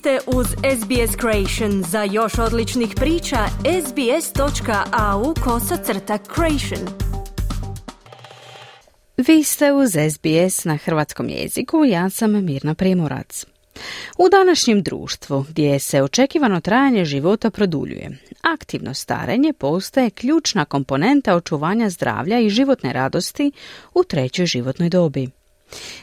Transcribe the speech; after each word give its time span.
ste 0.00 0.18
uz 0.26 0.46
SBS 0.46 1.16
Creation. 1.20 1.82
Za 1.82 2.02
još 2.02 2.38
odličnih 2.38 2.90
priča, 2.96 3.38
sbs.au 3.86 5.34
kosacrta 5.44 6.18
creation. 6.34 6.88
Vi 9.16 9.42
ste 9.42 9.72
uz 9.72 9.90
SBS 9.90 10.64
na 10.64 10.76
hrvatskom 10.76 11.28
jeziku, 11.28 11.84
ja 11.84 12.10
sam 12.10 12.44
Mirna 12.44 12.74
Primorac. 12.74 13.46
U 14.18 14.28
današnjem 14.28 14.82
društvu, 14.82 15.44
gdje 15.48 15.78
se 15.78 16.02
očekivano 16.02 16.60
trajanje 16.60 17.04
života 17.04 17.50
produljuje, 17.50 18.18
aktivno 18.40 18.94
starenje 18.94 19.52
postaje 19.52 20.10
ključna 20.10 20.64
komponenta 20.64 21.34
očuvanja 21.34 21.90
zdravlja 21.90 22.40
i 22.40 22.50
životne 22.50 22.92
radosti 22.92 23.52
u 23.94 24.04
trećoj 24.04 24.46
životnoj 24.46 24.88
dobi. 24.88 25.39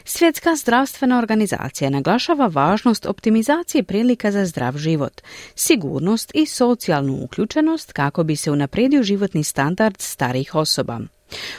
Svjetska 0.04 0.56
zdravstvena 0.56 1.18
organizacija 1.18 1.90
naglašava 1.90 2.46
važnost 2.46 3.06
optimizacije 3.06 3.82
prilika 3.82 4.30
za 4.30 4.46
zdrav 4.46 4.76
život, 4.76 5.20
sigurnost 5.54 6.30
i 6.34 6.46
socijalnu 6.46 7.18
uključenost 7.22 7.92
kako 7.92 8.24
bi 8.24 8.36
se 8.36 8.50
unaprijedio 8.50 9.02
životni 9.02 9.44
standard 9.44 9.96
starijih 9.98 10.54
osoba. 10.54 11.00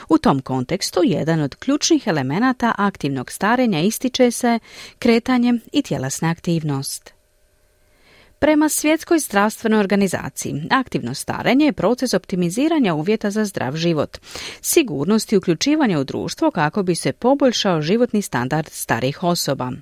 U 0.08 0.18
tom 0.18 0.40
kontekstu 0.40 1.00
jedan 1.04 1.40
od 1.40 1.54
ključnih 1.54 2.06
elemenata 2.06 2.74
aktivnog 2.78 3.30
starenja 3.30 3.80
ističe 3.80 4.30
se 4.30 4.58
kretanje 4.98 5.54
i 5.72 5.82
tjelesna 5.82 6.30
aktivnost. 6.30 7.19
Prema 8.40 8.68
Svjetskoj 8.68 9.18
zdravstvenoj 9.18 9.80
organizaciji, 9.80 10.62
aktivno 10.70 11.14
starenje 11.14 11.66
je 11.66 11.72
proces 11.72 12.14
optimiziranja 12.14 12.94
uvjeta 12.94 13.30
za 13.30 13.44
zdrav 13.44 13.76
život, 13.76 14.18
sigurnost 14.60 15.32
i 15.32 15.36
uključivanje 15.36 15.98
u 15.98 16.04
društvo 16.04 16.50
kako 16.50 16.82
bi 16.82 16.94
se 16.94 17.12
poboljšao 17.12 17.82
životni 17.82 18.22
standard 18.22 18.68
starih 18.70 19.22
osoba. 19.22 19.72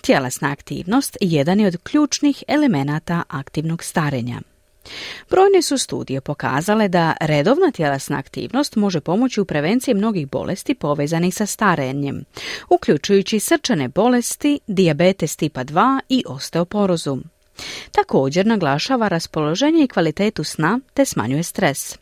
Tjelesna 0.00 0.50
aktivnost 0.50 1.16
jedan 1.20 1.60
je 1.60 1.66
od 1.66 1.76
ključnih 1.82 2.44
elemenata 2.48 3.22
aktivnog 3.28 3.84
starenja. 3.84 4.40
Brojne 5.30 5.62
su 5.62 5.78
studije 5.78 6.20
pokazale 6.20 6.88
da 6.88 7.16
redovna 7.20 7.70
tjelesna 7.70 8.18
aktivnost 8.18 8.76
može 8.76 9.00
pomoći 9.00 9.40
u 9.40 9.44
prevenciji 9.44 9.94
mnogih 9.94 10.30
bolesti 10.30 10.74
povezanih 10.74 11.34
sa 11.34 11.46
starenjem, 11.46 12.24
uključujući 12.68 13.40
srčane 13.40 13.88
bolesti, 13.88 14.60
dijabetes 14.66 15.36
tipa 15.36 15.64
2 15.64 16.00
i 16.08 16.24
osteoporozu. 16.26 17.18
Također 17.92 18.46
naglašava 18.46 19.08
raspoloženje 19.08 19.84
i 19.84 19.88
kvalitetu 19.88 20.44
sna 20.44 20.80
te 20.94 21.04
smanjuje 21.04 21.42
stres. 21.42 21.98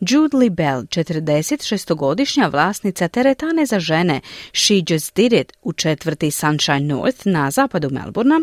Jude 0.00 0.36
Lee 0.36 0.50
Bell, 0.50 0.82
46-godišnja 0.82 2.48
vlasnica 2.48 3.08
teretane 3.08 3.66
za 3.66 3.80
žene 3.80 4.20
She 4.52 4.74
Just 4.88 5.14
Did 5.16 5.32
It 5.32 5.52
u 5.62 5.72
četvrti 5.72 6.30
Sunshine 6.30 6.80
North 6.80 7.26
na 7.26 7.50
zapadu 7.50 7.90
Melburna, 7.90 8.40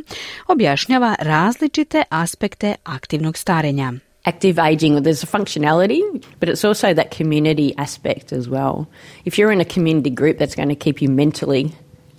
objašnjava 0.48 1.16
različite 1.20 2.04
aspekte 2.10 2.76
aktivnog 2.84 3.38
starenja. 3.38 3.94
active 4.26 4.60
aging, 4.60 5.02
there's 5.02 5.24
a 5.24 5.28
functionality, 5.28 6.02
but 6.40 6.50
it's 6.50 6.64
also 6.64 6.94
that 6.94 7.12
community 7.12 7.76
aspect 7.78 8.32
as 8.32 8.48
well. 8.48 8.88
If 9.26 9.38
you're 9.38 9.52
in 9.52 9.62
a 9.62 9.66
community 9.66 10.10
group, 10.10 10.38
that's 10.38 10.56
going 10.56 10.70
to 10.70 10.76
keep 10.76 11.02
you 11.02 11.10
mentally 11.10 11.74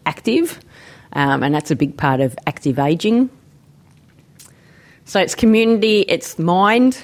active, 0.05 0.59
um, 1.13 1.43
and 1.43 1.55
that's 1.55 1.71
a 1.71 1.77
big 1.77 1.97
part 1.97 2.21
of 2.21 2.37
active 2.47 2.79
aging. 2.79 3.31
So 5.07 5.19
it's 5.19 5.35
community, 5.41 6.05
it's 6.09 6.39
mind. 6.39 6.95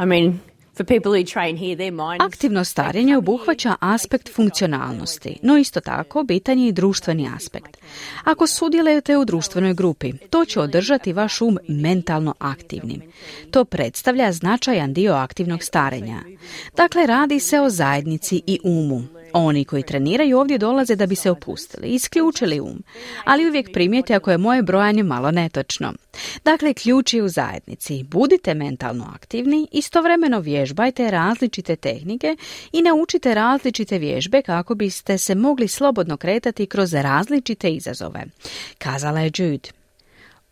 I 0.00 0.04
mean, 0.04 0.38
Aktivno 2.18 2.64
starenje 2.64 3.16
obuhvaća 3.16 3.74
aspekt 3.80 4.34
funkcionalnosti, 4.34 5.38
no 5.42 5.58
isto 5.58 5.80
tako 5.80 6.22
bitan 6.22 6.58
je 6.58 6.68
i 6.68 6.72
društveni 6.72 7.30
aspekt. 7.36 7.76
Ako 8.24 8.46
sudjelujete 8.46 9.16
u 9.16 9.24
društvenoj 9.24 9.74
grupi, 9.74 10.12
to 10.30 10.44
će 10.44 10.60
održati 10.60 11.12
vaš 11.12 11.40
um 11.40 11.58
mentalno 11.68 12.34
aktivnim. 12.38 13.02
To 13.50 13.64
predstavlja 13.64 14.32
značajan 14.32 14.92
dio 14.92 15.12
aktivnog 15.12 15.62
starenja. 15.62 16.20
Dakle, 16.76 17.06
radi 17.06 17.40
se 17.40 17.60
o 17.60 17.70
zajednici 17.70 18.42
i 18.46 18.60
umu. 18.64 19.17
Oni 19.32 19.64
koji 19.64 19.82
treniraju 19.82 20.38
ovdje 20.38 20.58
dolaze 20.58 20.96
da 20.96 21.06
bi 21.06 21.14
se 21.14 21.30
opustili, 21.30 21.88
isključili 21.88 22.60
um, 22.60 22.82
ali 23.24 23.48
uvijek 23.48 23.72
primijete 23.72 24.14
ako 24.14 24.30
je 24.30 24.38
moje 24.38 24.62
brojanje 24.62 25.02
malo 25.02 25.30
netočno. 25.30 25.92
Dakle, 26.44 26.74
ključ 26.74 27.14
je 27.14 27.22
u 27.22 27.28
zajednici. 27.28 28.02
Budite 28.02 28.54
mentalno 28.54 29.12
aktivni, 29.14 29.68
istovremeno 29.72 30.40
vježbajte 30.40 31.10
različite 31.10 31.76
tehnike 31.76 32.36
i 32.72 32.82
naučite 32.82 33.34
različite 33.34 33.98
vježbe 33.98 34.42
kako 34.42 34.74
biste 34.74 35.18
se 35.18 35.34
mogli 35.34 35.68
slobodno 35.68 36.16
kretati 36.16 36.66
kroz 36.66 36.94
različite 36.94 37.70
izazove. 37.70 38.24
Kazala 38.78 39.20
je 39.20 39.30
Jude. 39.36 39.77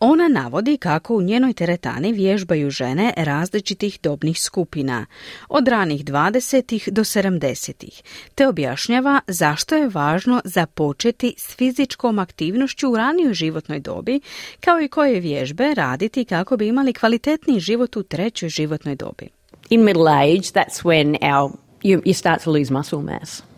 Ona 0.01 0.29
navodi 0.29 0.77
kako 0.77 1.17
u 1.17 1.23
njenoj 1.23 1.53
teretani 1.53 2.13
vježbaju 2.13 2.71
žene 2.71 3.13
različitih 3.17 3.99
dobnih 4.03 4.41
skupina, 4.41 5.07
od 5.49 5.69
ranih 5.69 6.05
20. 6.05 6.91
do 6.91 7.05
70. 7.05 8.03
te 8.35 8.49
objašnjava 8.49 9.21
zašto 9.27 9.75
je 9.75 9.89
važno 9.89 10.41
započeti 10.45 11.35
s 11.39 11.57
fizičkom 11.57 12.19
aktivnošću 12.19 12.91
u 12.91 12.97
ranijoj 12.97 13.35
životnoj 13.35 13.81
dobi, 13.81 14.21
kao 14.61 14.81
i 14.81 14.89
koje 14.89 15.21
vježbe 15.21 15.75
raditi 15.75 16.25
kako 16.25 16.57
bi 16.57 16.69
imali 16.69 16.93
kvalitetniji 16.93 17.61
život 17.61 17.97
u 17.97 18.03
trećoj 18.03 18.49
životnoj 18.49 18.97
dobi. 18.97 19.29
In 19.71 19.85
middle 19.85 20.13
age, 20.13 20.53
that's 20.55 20.83
when 20.83 21.17
our, 21.35 21.53
you, 21.83 22.03
you 22.03 22.13
start 22.13 22.45
to 22.45 22.51
lose 22.51 22.75
muscle 22.75 23.03
mass. 23.03 23.56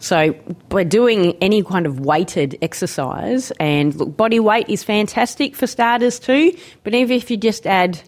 So 0.00 0.32
by 0.70 0.84
doing 0.84 1.36
any 1.42 1.62
kind 1.62 1.84
of 1.84 2.00
weighted 2.00 2.58
exercise, 2.62 3.50
and 3.60 3.94
look, 3.94 4.16
body 4.16 4.40
weight 4.40 4.68
is 4.68 4.82
fantastic 4.82 5.54
for 5.54 5.66
starters 5.66 6.18
too, 6.18 6.56
but 6.84 6.94
even 6.94 7.14
if 7.16 7.30
you 7.30 7.36
just 7.36 7.66
add 7.66 8.00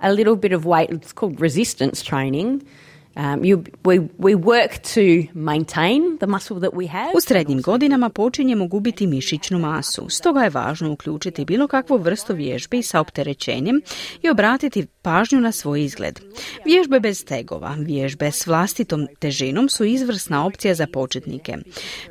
a 0.00 0.12
little 0.12 0.36
bit 0.36 0.52
of 0.52 0.64
weight, 0.64 0.90
it's 0.90 1.12
called 1.12 1.40
resistance 1.40 2.02
training, 2.02 2.64
Um, 3.20 3.40
u 7.14 7.20
srednjim 7.20 7.62
godinama 7.62 8.08
počinjemo 8.08 8.66
gubiti 8.66 9.06
mišićnu 9.06 9.58
masu, 9.58 10.06
stoga 10.08 10.40
je 10.40 10.50
važno 10.50 10.92
uključiti 10.92 11.44
bilo 11.44 11.68
kakvu 11.68 11.96
vrstu 11.96 12.34
vježbi 12.34 12.82
sa 12.82 13.00
opterećenjem 13.00 13.80
i 14.22 14.30
obratiti 14.30 14.86
pažnju 15.02 15.40
na 15.40 15.52
svoj 15.52 15.84
izgled. 15.84 16.20
Vježbe 16.64 17.00
bez 17.00 17.24
tegova, 17.24 17.76
vježbe 17.78 18.30
s 18.30 18.46
vlastitom 18.46 19.06
težinom 19.18 19.68
su 19.68 19.84
izvrsna 19.84 20.46
opcija 20.46 20.74
za 20.74 20.86
početnike. 20.92 21.56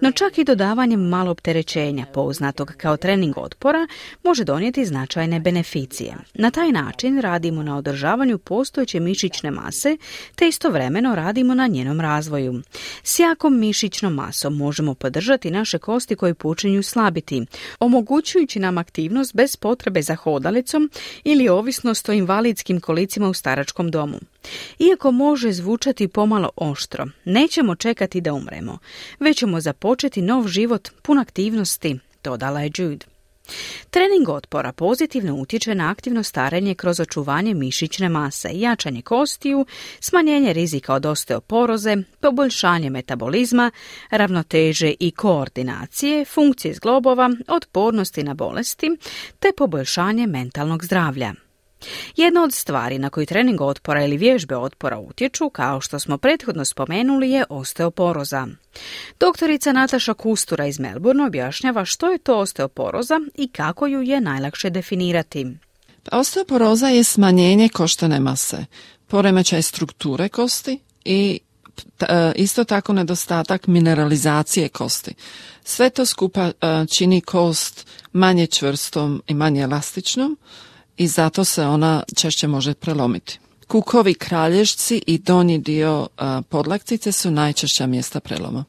No 0.01 0.11
čak 0.11 0.37
i 0.37 0.43
dodavanjem 0.43 1.01
malo 1.01 1.31
opterećenja, 1.31 2.05
poznatog 2.13 2.73
kao 2.77 2.97
trening 2.97 3.37
otpora, 3.37 3.87
može 4.23 4.43
donijeti 4.43 4.85
značajne 4.85 5.39
beneficije. 5.39 6.15
Na 6.33 6.51
taj 6.51 6.71
način 6.71 7.19
radimo 7.21 7.63
na 7.63 7.77
održavanju 7.77 8.37
postojeće 8.37 8.99
mišićne 8.99 9.51
mase, 9.51 9.97
te 10.35 10.47
istovremeno 10.47 10.98
istovremeno 10.99 11.15
radimo 11.15 11.55
na 11.55 11.67
njenom 11.67 12.01
razvoju. 12.01 12.61
S 13.03 13.19
jakom 13.19 13.59
mišićnom 13.59 14.13
masom 14.13 14.57
možemo 14.57 14.93
podržati 14.93 15.51
naše 15.51 15.77
kosti 15.77 16.15
koje 16.15 16.33
počinju 16.33 16.83
slabiti, 16.83 17.45
omogućujući 17.79 18.59
nam 18.59 18.77
aktivnost 18.77 19.35
bez 19.35 19.55
potrebe 19.55 20.01
za 20.01 20.15
hodalicom 20.15 20.89
ili 21.23 21.49
ovisnost 21.49 22.09
o 22.09 22.13
invalidskim 22.13 22.79
kolicima 22.79 23.29
u 23.29 23.33
staračkom 23.33 23.91
domu. 23.91 24.19
Iako 24.79 25.11
može 25.11 25.51
zvučati 25.51 26.07
pomalo 26.07 26.49
oštro, 26.55 27.05
nećemo 27.25 27.75
čekati 27.75 28.21
da 28.21 28.33
umremo, 28.33 28.77
već 29.19 29.37
ćemo 29.37 29.61
započeti 29.61 30.21
nov 30.21 30.47
život 30.47 30.89
pun 31.01 31.19
aktivnosti, 31.19 31.99
dodala 32.23 32.61
je 32.61 32.71
Jude. 32.77 33.08
Trening 33.89 34.29
otpora 34.29 34.71
pozitivno 34.71 35.35
utječe 35.35 35.75
na 35.75 35.91
aktivno 35.91 36.23
starenje 36.23 36.75
kroz 36.75 36.99
očuvanje 36.99 37.53
mišićne 37.53 38.09
mase, 38.09 38.49
jačanje 38.53 39.01
kostiju, 39.01 39.65
smanjenje 39.99 40.53
rizika 40.53 40.93
od 40.93 41.05
osteoporoze, 41.05 41.97
poboljšanje 42.19 42.89
metabolizma, 42.89 43.71
ravnoteže 44.09 44.93
i 44.99 45.11
koordinacije, 45.11 46.25
funkcije 46.25 46.73
zglobova, 46.73 47.29
otpornosti 47.47 48.23
na 48.23 48.33
bolesti 48.33 48.97
te 49.39 49.51
poboljšanje 49.57 50.27
mentalnog 50.27 50.83
zdravlja. 50.85 51.33
Jedna 52.15 52.43
od 52.43 52.53
stvari 52.53 52.99
na 52.99 53.09
koju 53.09 53.25
trening 53.25 53.61
otpora 53.61 54.05
ili 54.05 54.17
vježbe 54.17 54.55
otpora 54.57 54.99
utječu, 54.99 55.49
kao 55.49 55.81
što 55.81 55.99
smo 55.99 56.17
prethodno 56.17 56.65
spomenuli, 56.65 57.31
je 57.31 57.45
osteoporoza. 57.49 58.47
Doktorica 59.19 59.71
Nataša 59.71 60.13
Kustura 60.13 60.67
iz 60.67 60.79
Melbourne 60.79 61.25
objašnjava 61.25 61.85
što 61.85 62.11
je 62.11 62.17
to 62.17 62.37
osteoporoza 62.37 63.19
i 63.35 63.47
kako 63.47 63.87
ju 63.87 64.01
je 64.01 64.21
najlakše 64.21 64.69
definirati. 64.69 65.47
Osteoporoza 66.11 66.87
je 66.87 67.03
smanjenje 67.03 67.69
koštane 67.69 68.19
mase, 68.19 68.65
poremećaj 69.07 69.61
strukture 69.61 70.29
kosti 70.29 70.79
i 71.05 71.39
e, 71.99 72.31
isto 72.35 72.63
tako 72.63 72.93
nedostatak 72.93 73.67
mineralizacije 73.67 74.69
kosti. 74.69 75.13
Sve 75.63 75.89
to 75.89 76.05
skupa 76.05 76.41
e, 76.41 76.51
čini 76.97 77.21
kost 77.21 77.87
manje 78.13 78.47
čvrstom 78.47 79.23
i 79.27 79.33
manje 79.33 79.61
elastičnom, 79.61 80.37
i 80.99 81.07
zato 81.07 81.43
se 81.43 81.65
ona 81.65 82.03
češće 82.15 82.47
može 82.47 82.73
prelomiti. 82.73 83.39
Kukovi 83.67 84.13
kralješci 84.13 85.01
i 85.07 85.17
donji 85.17 85.57
dio 85.57 86.07
podlaktice 86.49 87.11
su 87.11 87.31
najčešća 87.31 87.87
mjesta 87.87 88.19
preloma. 88.19 88.65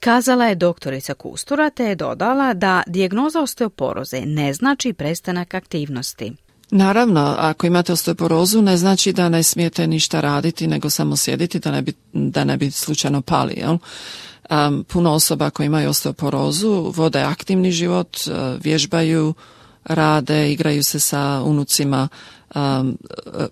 Kazala 0.00 0.46
je 0.46 0.54
doktorica 0.54 1.14
Kustura 1.14 1.70
te 1.70 1.84
je 1.84 1.94
dodala 1.94 2.54
da 2.54 2.82
dijagnoza 2.86 3.40
osteoporoze 3.40 4.20
ne 4.20 4.54
znači 4.54 4.92
prestanak 4.92 5.54
aktivnosti. 5.54 6.32
Naravno, 6.70 7.34
ako 7.38 7.66
imate 7.66 7.92
osteoporozu 7.92 8.62
ne 8.62 8.76
znači 8.76 9.12
da 9.12 9.28
ne 9.28 9.42
smijete 9.42 9.86
ništa 9.86 10.20
raditi, 10.20 10.66
nego 10.66 10.90
samo 10.90 11.16
sjediti 11.16 11.58
da 11.58 11.70
ne 11.70 11.82
bi, 11.82 11.92
da 12.12 12.44
ne 12.44 12.56
bi 12.56 12.70
slučajno 12.70 13.22
pali. 13.22 13.54
Jel? 13.54 13.76
Um, 14.50 14.84
puno 14.88 15.12
osoba 15.12 15.50
koji 15.50 15.66
imaju 15.66 15.90
osteoporozu 15.90 16.92
vode 16.96 17.20
aktivni 17.20 17.72
život, 17.72 18.16
vježbaju, 18.64 19.34
rade, 19.84 20.52
igraju 20.52 20.82
se 20.82 21.00
sa 21.00 21.42
unucima, 21.44 22.08
um, 22.54 22.98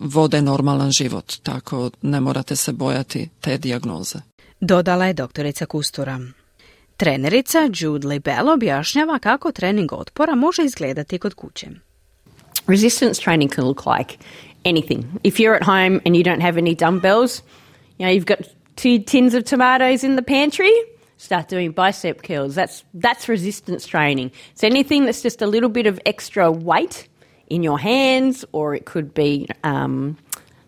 vode 0.01 0.43
normalan 0.43 0.91
život, 0.91 1.35
tako 1.43 1.91
ne 2.03 2.21
morate 2.21 2.57
se 2.57 2.73
bojati 2.73 3.29
te 3.41 3.59
dijagnoze. 3.59 4.19
Dodala 4.61 5.07
je 5.07 5.13
doktorica 5.13 5.67
Kustura. 5.67 6.21
Trenerica 6.97 7.59
Jude 7.75 8.09
Libel 8.09 8.49
objašnjava 8.49 9.19
kako 9.19 9.53
trening 9.53 9.93
otpora 9.93 10.35
može 10.35 10.65
izgledati 10.65 11.19
kod 11.19 11.35
kuće. 11.35 11.67
Resistance 12.67 13.23
training 13.23 13.55
can 13.55 13.65
look 13.65 13.87
like 13.87 14.17
anything. 14.65 15.05
If 15.25 15.35
you're 15.35 15.57
at 15.57 15.65
home 15.65 16.01
and 16.05 16.17
you 16.17 16.23
don't 16.23 16.43
have 16.43 16.61
any 16.61 16.75
dumbbells, 16.75 17.43
you 17.99 18.07
know, 18.07 18.11
you've 18.11 18.27
got 18.27 18.47
two 18.77 18.99
tins 19.11 19.35
of 19.35 19.45
tomatoes 19.45 20.05
in 20.05 20.17
the 20.17 20.23
pantry, 20.23 20.73
start 21.23 21.49
doing 21.49 21.73
bicep 21.73 22.23
curls. 22.23 22.55
That's, 22.55 22.85
that's 22.95 23.29
resistance 23.29 23.87
training. 23.87 24.33
So 24.55 24.67
anything 24.67 25.05
that's 25.05 25.23
just 25.23 25.43
a 25.43 25.47
little 25.47 25.69
bit 25.69 25.87
of 25.87 26.01
extra 26.05 26.51
weight 26.51 27.09
in 27.49 27.63
your 27.63 27.79
hands, 27.79 28.45
or 28.53 28.75
it 28.75 28.85
could 28.85 29.15
be 29.15 29.49
um, 29.63 30.17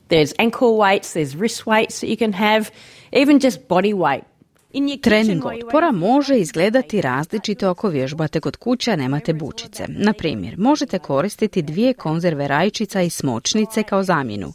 there's 0.09 0.33
ankle 0.39 0.77
weights, 0.77 1.13
there's 1.13 1.35
wrist 1.35 1.67
weights 1.67 2.01
that 2.01 2.09
you 2.09 2.17
can 2.17 2.33
have, 2.33 2.71
even 3.13 3.41
just 3.41 3.69
body 3.69 3.95
weight. 3.95 4.25
Trening 5.03 5.45
otpora 5.45 5.93
može 5.93 6.39
izgledati 6.39 7.01
različito 7.01 7.69
ako 7.69 7.89
vježbate 7.89 8.41
kod 8.41 8.57
kuće, 8.57 8.93
a 8.93 8.97
nemate 8.97 9.33
bučice. 9.33 9.85
Na 9.89 10.13
primjer, 10.13 10.59
možete 10.59 10.99
koristiti 10.99 11.63
dvije 11.63 11.93
konzerve 11.93 12.49
rajčica 12.49 13.03
i 13.03 13.11
smočnice 13.11 13.83
kao 13.83 14.03
zamjenu. 14.03 14.53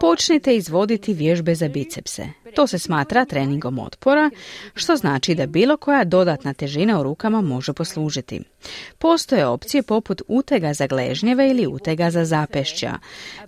Počnite 0.00 0.56
izvoditi 0.56 1.14
vježbe 1.14 1.54
za 1.54 1.68
bicepse. 1.68 2.28
To 2.54 2.66
se 2.66 2.78
smatra 2.78 3.24
treningom 3.24 3.78
otpora, 3.78 4.30
što 4.74 4.96
znači 4.96 5.34
da 5.34 5.46
bilo 5.46 5.76
koja 5.76 6.04
dodatna 6.04 6.54
težina 6.54 7.00
u 7.00 7.02
rukama 7.02 7.40
može 7.40 7.72
poslužiti. 7.72 8.40
Postoje 8.98 9.46
opcije 9.46 9.82
poput 9.82 10.22
utega 10.28 10.74
za 10.74 10.86
gležnjeve 10.86 11.50
ili 11.50 11.66
utega 11.66 12.10
za 12.10 12.24
zapešća. 12.24 12.98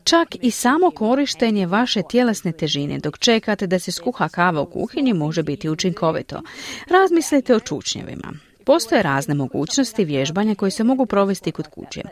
Čak 0.05 0.29
i 0.43 0.51
samo 0.51 0.91
korištenje 0.91 1.67
vaše 1.67 2.03
tjelesne 2.11 2.53
težine 2.53 2.99
dok 2.99 3.19
čekate 3.19 3.67
da 3.67 3.79
se 3.79 3.93
skuha 3.93 4.29
kava 4.29 4.61
u 4.61 4.67
kuhinji 4.67 5.13
može 5.13 5.43
biti 5.43 5.69
učinkovito. 5.69 6.43
Razmislite 6.89 7.55
o 7.55 7.61
čučnjevima. 7.61 8.33
Postoje 8.65 9.03
razne 9.03 9.35
mogućnosti 9.35 10.05
vježbanja 10.05 10.55
koje 10.55 10.71
se 10.71 10.85
mogu 10.85 11.07
provesti 11.07 11.53
kod 11.53 11.67
kuće, 11.69 12.03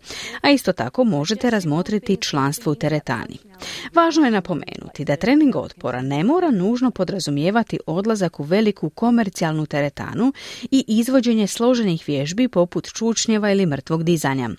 a 0.40 0.50
isto 0.50 0.72
tako 0.72 1.04
možete 1.04 1.50
razmotriti 1.50 2.16
članstvo 2.16 2.72
u 2.72 2.74
teretani. 2.74 3.49
Važno 3.94 4.24
je 4.24 4.30
napomenuti 4.30 5.04
da 5.04 5.16
trening 5.16 5.56
otpora 5.56 6.02
ne 6.02 6.24
mora 6.24 6.50
nužno 6.50 6.90
podrazumijevati 6.90 7.78
odlazak 7.86 8.40
u 8.40 8.42
veliku 8.42 8.90
komercijalnu 8.90 9.66
teretanu 9.66 10.32
i 10.70 10.84
izvođenje 10.88 11.46
složenih 11.46 12.04
vježbi 12.06 12.48
poput 12.48 12.88
čučnjeva 12.92 13.50
ili 13.50 13.66
mrtvog 13.66 14.04
dizanja. 14.04 14.50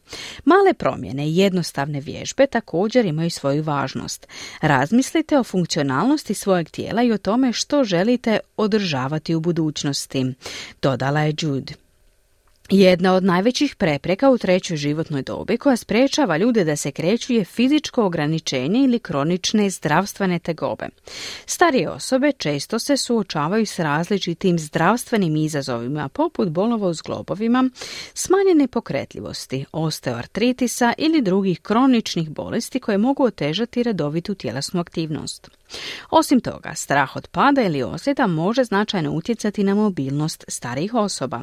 Male 0.46 0.74
promjene 0.74 1.28
i 1.30 1.38
jednostavne 1.38 2.00
vježbe 2.00 2.48
također 2.48 3.06
imaju 3.06 3.30
svoju 3.30 3.64
važnost. 3.64 4.28
Razmislite 4.62 5.40
o 5.40 5.44
funkcionalnosti 5.44 6.34
svojeg 6.34 6.70
tijela 6.70 7.04
i 7.04 7.12
o 7.12 7.18
tome 7.18 7.54
što 7.54 7.84
želite 7.84 8.40
održavati 8.58 9.36
u 9.36 9.40
budućnosti, 9.40 10.34
dodala 10.82 11.22
je 11.22 11.36
Jude. 11.42 11.81
Jedna 12.70 13.14
od 13.14 13.24
najvećih 13.24 13.76
prepreka 13.76 14.30
u 14.30 14.38
trećoj 14.38 14.78
životnoj 14.78 15.22
dobi 15.22 15.58
koja 15.58 15.76
sprečava 15.76 16.38
ljude 16.38 16.64
da 16.64 16.76
se 16.76 16.92
kreću 16.92 17.34
je 17.34 17.46
fizičko 17.46 18.06
ograničenje 18.06 18.84
ili 18.84 19.00
kronične 19.00 19.70
zdravstvene 19.70 20.40
tegobe. 20.40 20.90
Starije 21.46 21.90
osobe 21.90 22.32
često 22.32 22.80
se 22.80 22.98
suočavaju 22.98 23.66
s 23.66 23.80
različitim 23.80 24.60
zdravstvenim 24.60 25.36
izazovima 25.36 26.10
poput 26.10 26.50
bolova 26.50 26.88
u 26.88 26.94
zglobovima, 26.94 27.70
smanjene 28.14 28.68
pokretljivosti, 28.68 29.66
osteoartritisa 29.72 30.94
ili 30.98 31.22
drugih 31.22 31.60
kroničnih 31.62 32.30
bolesti 32.30 32.80
koje 32.80 32.98
mogu 32.98 33.24
otežati 33.24 33.84
redovitu 33.84 34.36
tjelesnu 34.36 34.80
aktivnost. 34.80 35.50
Osim 36.10 36.40
toga, 36.40 36.76
strah 36.76 37.16
od 37.16 37.28
pada 37.28 37.62
ili 37.62 37.84
ozljeda 37.84 38.28
može 38.28 38.64
značajno 38.64 39.12
utjecati 39.12 39.64
na 39.64 39.76
mobilnost 39.76 40.46
starijih 40.48 40.94
osoba. 40.94 41.42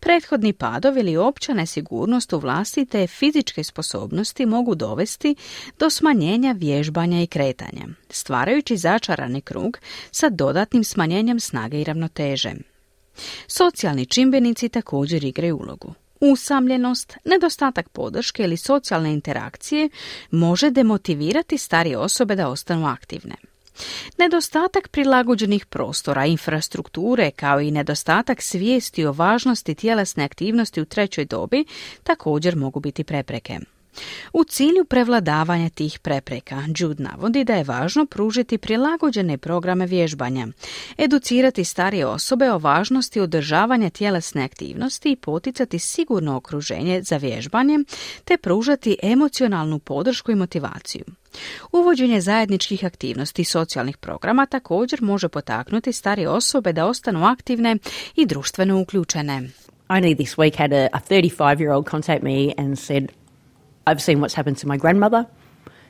Prethodni 0.00 0.52
padovi 0.52 1.00
ili 1.00 1.16
opća 1.16 1.54
nesigurnost 1.54 2.32
u 2.32 2.38
vlastite 2.38 3.06
fizičke 3.06 3.64
sposobnosti 3.64 4.46
mogu 4.46 4.74
dovesti 4.74 5.36
do 5.78 5.90
smanjenja 5.90 6.52
vježbanja 6.52 7.22
i 7.22 7.26
kretanja, 7.26 7.86
stvarajući 8.10 8.76
začarani 8.76 9.40
krug 9.40 9.78
sa 10.10 10.28
dodatnim 10.28 10.84
smanjenjem 10.84 11.40
snage 11.40 11.80
i 11.80 11.84
ravnoteže. 11.84 12.52
Socijalni 13.46 14.06
čimbenici 14.06 14.68
također 14.68 15.24
igraju 15.24 15.56
ulogu. 15.56 15.94
Usamljenost, 16.20 17.16
nedostatak 17.24 17.88
podrške 17.88 18.42
ili 18.42 18.56
socijalne 18.56 19.12
interakcije 19.12 19.88
može 20.30 20.70
demotivirati 20.70 21.58
starije 21.58 21.98
osobe 21.98 22.36
da 22.36 22.48
ostanu 22.48 22.86
aktivne. 22.86 23.34
Nedostatak 24.18 24.88
prilagođenih 24.88 25.66
prostora, 25.66 26.26
infrastrukture 26.26 27.30
kao 27.30 27.60
i 27.60 27.70
nedostatak 27.70 28.42
svijesti 28.42 29.04
o 29.04 29.12
važnosti 29.12 29.74
tjelesne 29.74 30.24
aktivnosti 30.24 30.80
u 30.80 30.84
trećoj 30.84 31.24
dobi 31.24 31.64
također 32.02 32.56
mogu 32.56 32.80
biti 32.80 33.04
prepreke. 33.04 33.58
U 34.32 34.44
cilju 34.44 34.84
prevladavanja 34.84 35.68
tih 35.68 35.98
prepreka, 35.98 36.62
Jude 36.76 37.02
navodi 37.02 37.44
da 37.44 37.54
je 37.54 37.64
važno 37.64 38.06
pružiti 38.06 38.58
prilagođene 38.58 39.38
programe 39.38 39.86
vježbanja, 39.86 40.46
educirati 40.98 41.64
starije 41.64 42.06
osobe 42.06 42.52
o 42.52 42.58
važnosti 42.58 43.20
održavanja 43.20 43.90
tjelesne 43.90 44.44
aktivnosti 44.44 45.10
i 45.10 45.16
poticati 45.16 45.78
sigurno 45.78 46.36
okruženje 46.36 47.02
za 47.02 47.16
vježbanje, 47.16 47.78
te 48.24 48.36
pružati 48.36 48.96
emocionalnu 49.02 49.78
podršku 49.78 50.32
i 50.32 50.34
motivaciju. 50.34 51.04
Uvođenje 51.72 52.20
zajedničkih 52.20 52.84
aktivnosti 52.84 53.42
i 53.42 53.44
socijalnih 53.44 53.96
programa 53.96 54.46
također 54.46 55.02
može 55.02 55.28
potaknuti 55.28 55.92
starije 55.92 56.28
osobe 56.28 56.72
da 56.72 56.86
ostanu 56.86 57.24
aktivne 57.24 57.76
i 58.16 58.26
društveno 58.26 58.80
uključene. 58.80 59.48
Only 59.88 60.14
this 60.14 60.36
week 60.36 60.56
had 60.58 60.72
a, 60.72 60.88
a 60.92 61.00
35 61.00 61.58
year 61.58 61.70
old 61.70 61.90
contact 61.90 62.22
me 62.22 62.52
and 62.58 62.78
said, 62.78 63.08
I've 63.86 64.02
seen 64.02 64.20
what's 64.20 64.34
happened 64.34 64.58
to 64.58 64.68
my 64.68 64.76
grandmother. 64.76 65.26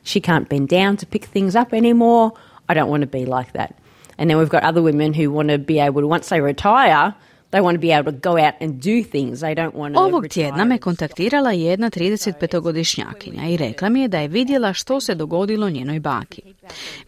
She 0.02 0.20
can't 0.20 0.48
bend 0.48 0.68
down 0.68 0.96
to 0.98 1.06
pick 1.06 1.24
things 1.24 1.56
up 1.56 1.72
anymore. 1.72 2.34
I 2.68 2.74
don't 2.74 2.90
want 2.90 3.00
to 3.00 3.06
be 3.06 3.24
like 3.26 3.52
that. 3.54 3.76
And 4.18 4.30
then 4.30 4.38
we've 4.38 4.48
got 4.48 4.62
other 4.62 4.82
women 4.82 5.14
who 5.14 5.30
want 5.30 5.48
to 5.48 5.58
be 5.58 5.78
able 5.78 6.00
to, 6.00 6.06
once 6.06 6.28
they 6.28 6.40
retire, 6.40 7.14
They 7.56 7.62
want 7.62 7.76
to 7.76 7.80
be 7.80 7.92
able 7.92 8.12
to 8.12 8.30
go 8.30 8.36
out 8.36 8.54
and 8.60 8.72
do 8.74 9.02
things. 9.10 9.40
They 9.40 9.54
don't 9.54 9.72
want 9.72 9.94
to 9.94 10.00
Ovog 10.00 10.28
tjedna 10.28 10.64
me 10.64 10.78
kontaktirala 10.78 11.52
jedna 11.52 11.90
35-godišnjakinja 11.90 13.48
i 13.48 13.56
rekla 13.56 13.88
mi 13.88 14.00
je 14.00 14.08
da 14.08 14.18
je 14.18 14.28
vidjela 14.28 14.72
što 14.72 15.00
se 15.00 15.14
dogodilo 15.14 15.70
njenoj 15.70 16.00
baki. 16.00 16.42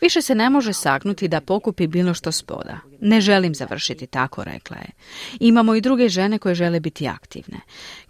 Više 0.01 0.23
se 0.23 0.35
ne 0.35 0.51
može 0.51 0.73
saknuti 0.73 1.29
da 1.29 1.41
pokupi 1.41 1.87
bilo 1.87 2.15
što 2.15 2.33
spoda. 2.33 2.79
Ne 3.01 3.21
želim 3.21 3.55
završiti 3.55 4.07
tako, 4.07 4.45
rekla 4.45 4.77
je. 4.77 4.89
Imamo 5.41 5.75
i 5.75 5.81
druge 5.81 6.09
žene 6.09 6.39
koje 6.39 6.55
žele 6.55 6.81
biti 6.81 7.09
aktivne. 7.09 7.61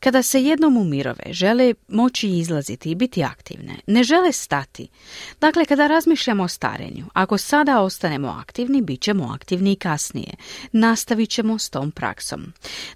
Kada 0.00 0.23
se 0.23 0.42
jednom 0.42 0.76
umirove, 0.76 1.25
žele 1.30 1.75
moći 1.88 2.28
izlaziti 2.28 2.90
i 2.90 2.95
biti 2.95 3.25
aktivne. 3.25 3.75
Ne 3.87 4.02
žele 4.02 4.33
stati. 4.33 4.88
Dakle, 5.40 5.64
kada 5.64 5.87
razmišljamo 5.87 6.42
o 6.42 6.49
starenju, 6.49 7.04
ako 7.12 7.38
sada 7.38 7.80
ostanemo 7.80 8.28
aktivni, 8.28 8.83
bit 8.83 9.00
ćemo 9.00 9.33
aktivni 9.35 9.73
i 9.73 9.76
kasnije. 9.76 10.35
Nastavit 10.73 11.30
ćemo 11.30 11.59
s 11.59 11.71
tom 11.71 11.90
praksom. 11.90 12.27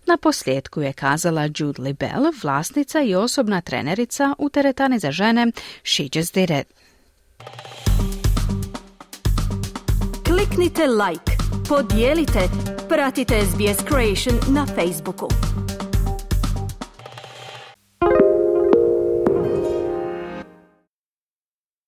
Na 0.06 0.16
posljedku 0.16 0.82
je 0.82 0.92
kazala 0.92 1.48
Jude 1.56 1.82
Libel, 1.82 2.32
vlasnica 2.42 3.00
i 3.00 3.14
osobna 3.14 3.60
trenerica 3.60 4.34
u 4.38 4.48
teretani 4.48 4.98
za 4.98 5.10
žene 5.10 5.46
She 5.84 6.08
Just 6.14 6.34
Did 6.34 6.50
It. 6.50 6.66
Kliknite 10.24 10.86
like, 10.86 11.32
podijelite, 11.68 12.48
pratite 12.88 13.40
SBS 13.44 13.84
Creation 13.88 14.54
na 14.54 14.66
Facebooku. 14.66 15.28